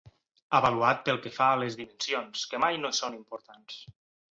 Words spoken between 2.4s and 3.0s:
que mai no